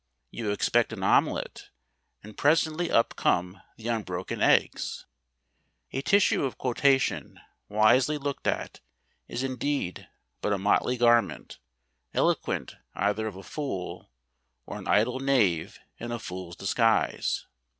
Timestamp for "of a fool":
13.27-14.09